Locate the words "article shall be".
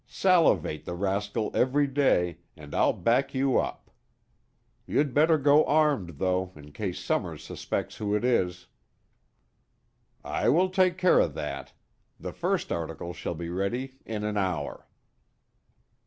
12.71-13.49